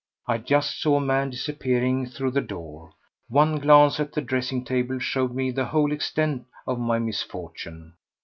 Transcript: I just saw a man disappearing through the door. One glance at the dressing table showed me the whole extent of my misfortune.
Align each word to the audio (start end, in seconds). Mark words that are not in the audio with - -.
I 0.25 0.39
just 0.39 0.81
saw 0.81 0.95
a 0.97 0.99
man 0.99 1.29
disappearing 1.29 2.07
through 2.07 2.31
the 2.31 2.41
door. 2.41 2.93
One 3.29 3.59
glance 3.59 3.99
at 3.99 4.13
the 4.13 4.21
dressing 4.21 4.65
table 4.65 4.97
showed 4.97 5.35
me 5.35 5.51
the 5.51 5.65
whole 5.65 5.91
extent 5.91 6.47
of 6.65 6.79
my 6.79 6.97
misfortune. 6.97 7.93